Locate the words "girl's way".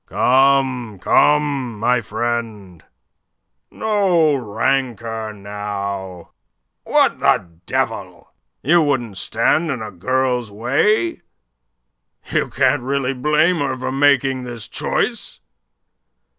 9.91-11.21